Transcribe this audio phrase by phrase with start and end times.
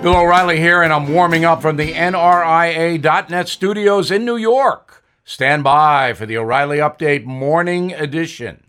[0.00, 5.02] Bill O'Reilly here, and I'm warming up from the NRIA.net studios in New York.
[5.24, 8.62] Stand by for the O'Reilly Update Morning Edition.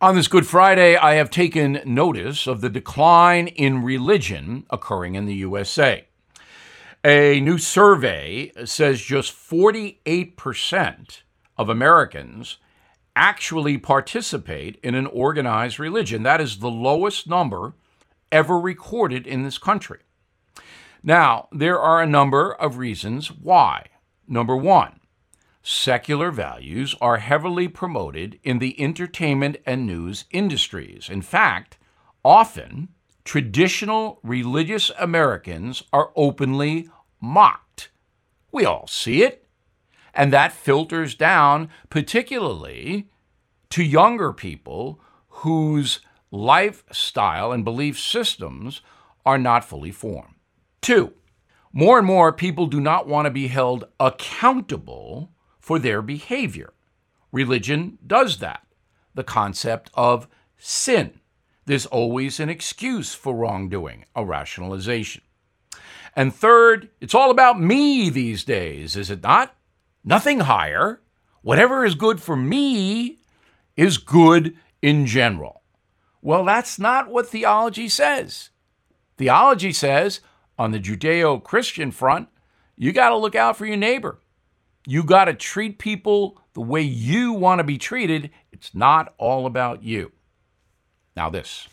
[0.00, 5.26] On this Good Friday, I have taken notice of the decline in religion occurring in
[5.26, 6.06] the USA.
[7.04, 11.22] A new survey says just 48%
[11.58, 12.58] of Americans
[13.16, 16.22] actually participate in an organized religion.
[16.22, 17.74] That is the lowest number
[18.30, 19.98] ever recorded in this country.
[21.02, 23.86] Now, there are a number of reasons why.
[24.28, 25.00] Number one,
[25.62, 31.08] secular values are heavily promoted in the entertainment and news industries.
[31.08, 31.78] In fact,
[32.24, 32.88] often
[33.24, 36.88] traditional religious Americans are openly
[37.20, 37.90] mocked.
[38.52, 39.46] We all see it.
[40.12, 43.08] And that filters down, particularly
[43.70, 48.82] to younger people whose lifestyle and belief systems
[49.24, 50.34] are not fully formed.
[50.80, 51.12] Two,
[51.72, 56.72] more and more people do not want to be held accountable for their behavior.
[57.32, 58.66] Religion does that.
[59.14, 61.20] The concept of sin.
[61.66, 65.22] There's always an excuse for wrongdoing, a rationalization.
[66.16, 69.54] And third, it's all about me these days, is it not?
[70.02, 71.00] Nothing higher.
[71.42, 73.18] Whatever is good for me
[73.76, 75.62] is good in general.
[76.22, 78.50] Well, that's not what theology says.
[79.16, 80.20] Theology says
[80.60, 82.28] on the Judeo Christian front,
[82.76, 84.18] you got to look out for your neighbor.
[84.86, 88.28] You got to treat people the way you want to be treated.
[88.52, 90.12] It's not all about you.
[91.16, 91.66] Now, this.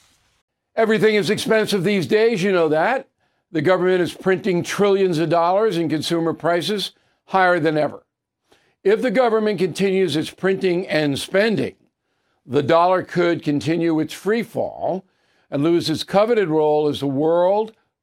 [0.74, 3.10] Everything is expensive these days, you know that.
[3.52, 6.92] The government is printing trillions of dollars and consumer prices
[7.26, 8.06] higher than ever.
[8.86, 11.76] If the government continues its printing and spending,
[12.46, 15.06] the dollar could continue its free fall
[15.52, 17.74] and lose its coveted role as the world